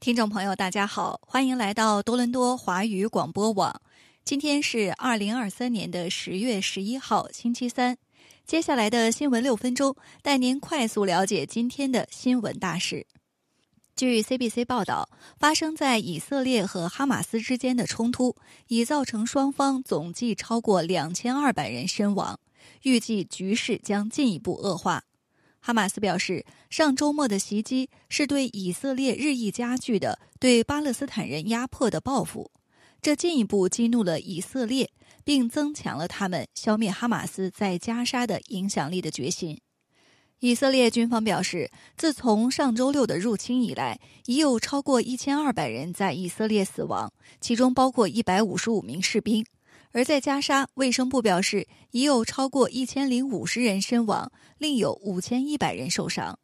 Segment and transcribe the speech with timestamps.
[0.00, 3.82] 听众朋友，大家好，欢迎来到多伦多华语广播网。
[4.24, 7.98] 今天是二零二三年的十月十一号，星期三。
[8.46, 13.06] 接下来的新闻六分钟，带您快速了解今天的新闻大事。
[13.94, 18.36] 据 CBC 报道，发生在以色列和哈马斯之间的冲突
[18.68, 22.40] 已造成双方总计超过两千二百人身亡，
[22.84, 25.04] 预计局势将进一步恶化。
[25.60, 32.50] 哈马斯表示，上周末的袭击是对以色列日益加剧的对巴勒斯坦人压迫的报复，
[33.02, 34.90] 这进一步激怒了以色列，
[35.22, 39.60] 并增强了他们消灭哈马斯在加沙的影响力的决心。
[40.38, 49.44] 以色列军方表示，自从上周六的入侵以来，已有超过一千二百人在以色列死亡，其中包括一百五十五名士兵。
[49.92, 56.38] 而在加沙，卫生部表示已有超过一千零五十人身亡，另有五千一百人受伤。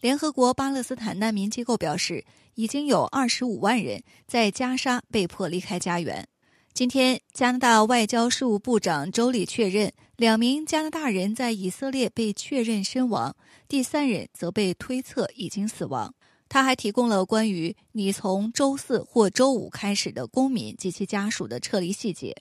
[0.00, 2.24] 联合国巴勒斯坦难民机构表示，
[2.54, 6.26] 已经有二十五万人在加沙被迫离开家园。
[6.74, 13.36] 今天，加拿大外交事务部长周里确认，两名加拿大人在以色列被确认身亡，
[13.68, 16.14] 第三人则被推测已经死亡。
[16.48, 22.34] 他还提供了关于你从周四或周五开始的公民及其家属的撤离细节。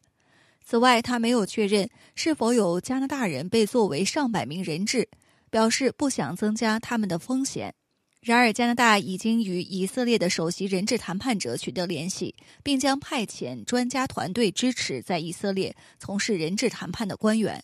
[0.63, 5.09] 此外，他没有确认是否有加拿大人被作为上百名人质，
[5.49, 7.73] 表示不想增加他们的风险。
[8.21, 17.63] 然而，加拿大已经与以色列的首席人质谈判者取得联系，并将派遣专家团队支持在以色列从事人质谈判的官员。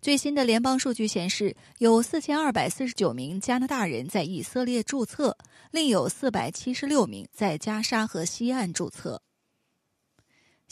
[0.00, 5.36] 最新的联邦数据显示，有四千二百四十九名加拿大人在以色列注册，
[5.70, 9.20] 另有四百七十六名在加沙和西岸注册。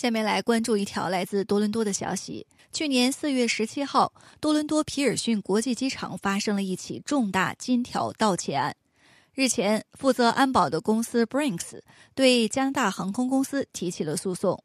[0.02, 2.44] 下面来关注一条来自多伦多的消息。
[2.72, 8.74] 去年四月十七号，多伦多皮尔逊国际机场发生了一起重大金条盗窃案。
[9.32, 11.82] 日前，负责安保的公司 Brinks
[12.16, 14.64] 对加拿大航空公司提起了诉讼。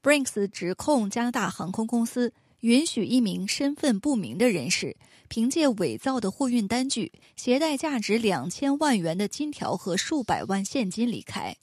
[0.00, 4.96] Brinks 指控加拿大航空公司允许一名身份不明的人士
[5.28, 11.56] 凭借伪造的货运单据，携带价值两千万元的金条和数百万现金离开。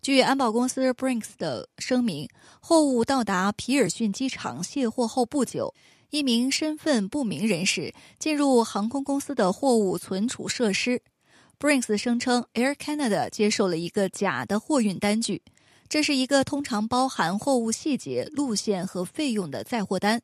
[0.00, 2.28] 据安保公司 Brinks 的声明，
[2.60, 5.74] 货物到达皮尔逊机场卸货后不久，
[6.10, 11.02] 一名身份不明人士进入航空公司的货物存储设施。
[11.58, 15.42] Brinks 声称，Air Canada 接受了一个假的货运单据，
[15.88, 20.22] 这是一个通常包含货物细节、路线和费用的载货单。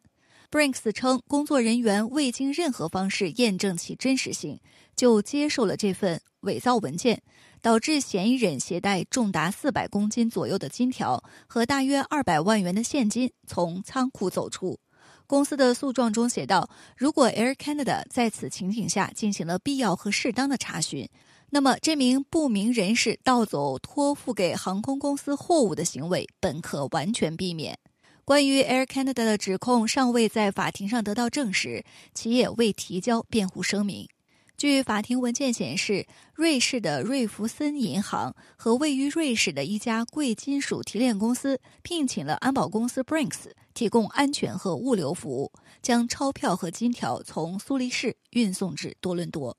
[0.51, 4.61] Brinks 称，工作人员未经任何方式验证其真实性，
[4.95, 7.23] 就接受了这份伪造文件。
[7.61, 14.79] 导致嫌疑人携带重达四百公斤左右的金条和大约二百万元的现金从仓库走出。
[15.27, 21.09] 公司的诉状中写道：“如果 Air Canada 在此情景下进行了必要和适当的查询，
[21.49, 27.79] 那么这名不明人士盗走托付给航空公司货物的行为本可完全避免。”
[28.25, 34.09] 关于 Air Canada 的指控尚未在法庭上得到证实，其也未提交辩护声明。
[34.57, 45.53] 据法庭文件显示，瑞士的瑞弗森银行和位于瑞士的一家贵金属提炼公司聘请了安保公司 Brinks 提供安全和物流服务，
[45.83, 49.59] 将钞票和金条从苏黎世运送至多伦多。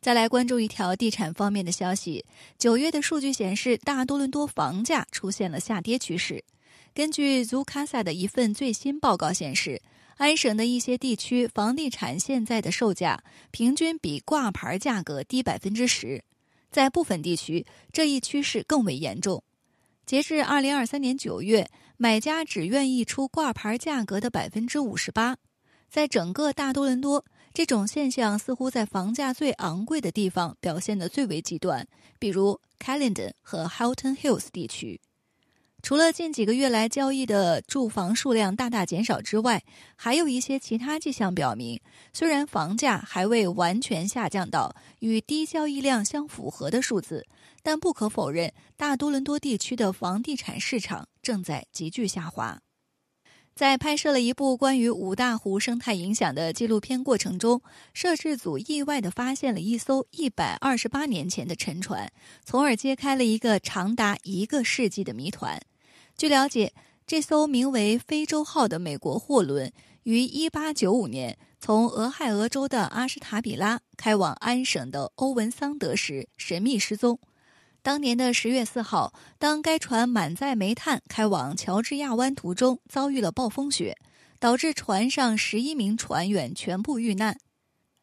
[0.00, 2.24] 再来关注一条地产方面的消息：
[2.56, 6.42] 九月的数据显示，大多伦多房价出现了下跌趋势。
[6.94, 9.82] 根据 Zukasa 的一份最新报告显示。
[10.16, 16.22] 安省的一些地区房地产现在的售价平均比挂牌价格低百分之十，
[16.70, 19.42] 在部分地区这一趋势更为严重。
[20.04, 25.38] 截至二零二三年九月，买家只愿意出挂牌价格的百分之五十八。
[25.88, 31.88] 在整个大多伦多，这种现象似乎在房价最昂贵的地方表现得最为极端，
[32.18, 35.00] 比如 Caledon 和 Halton Hills 地区。
[35.82, 39.62] 除了近几个月来交易的住房数量大大减少之外，
[39.96, 41.80] 还有一些其他迹象表明，
[42.12, 47.26] 虽然房价还未完全下降到与低交易量相符合的数字，
[47.62, 52.60] 但不可否认，大多伦多地区的房地产市场正在急剧下滑。
[53.52, 57.60] 在拍摄了一部关于五大湖生态影响的纪录片过程中，
[57.92, 62.10] 摄制组意外地发现了一艘一百二十八年前的沉船，
[62.44, 65.60] 从而揭开了一个长达一个世纪的谜团。
[66.20, 66.74] 据了解，
[67.06, 69.72] 这艘名为“非洲号”的美国货轮
[70.02, 77.18] 于1895年从俄亥俄州的阿什塔比拉开往安省的欧文桑德时神秘失踪。
[77.80, 83.96] 当年的10月4号，当该船满载煤炭开往乔治亚湾途中，遭遇了暴风雪，
[84.38, 87.38] 导致船上11名船员全部遇难。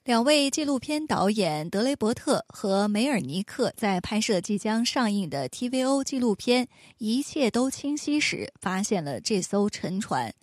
[0.08, 6.66] 两位纪录片导演德雷伯特和梅尔尼克在拍摄即将上映的 TVO 纪录片
[6.98, 10.34] 《一切都清晰》时，发现了这艘沉船。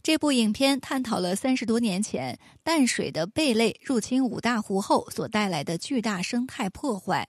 [0.00, 7.26] 这部影片探讨了三十多年前淡水的贝类入侵五大湖后所带来的巨大生态破坏。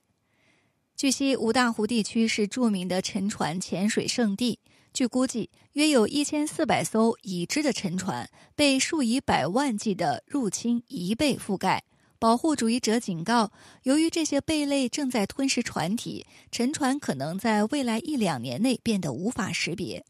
[1.02, 4.60] 据悉，五大湖地区是著名的沉船潜水圣地。
[4.94, 11.82] 据估计，约有一千四百艘已知的沉船被数以百万计的入侵贻贝覆盖。
[12.20, 13.50] 保护主义者警告，
[13.82, 20.04] 由于这些贝类正在吞噬船体，沉船可能在未来一两年内变得无法识别。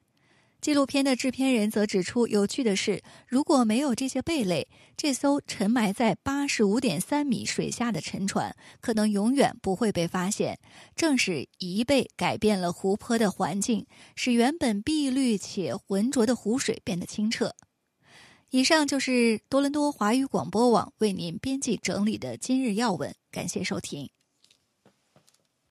[0.62, 10.60] 纪录片的制片人则指出，有趣的是，如果没有这些贝类，这艘沉埋在八十五点三米水下的沉船可能永远不会被发现。
[10.94, 17.56] 正是贻贝改变了湖泊的环境，使原本碧绿且浑浊的湖水变得清澈。
[18.50, 24.10] 以上就是多伦多华语广播网为您编辑整理的今日要闻，感谢收听。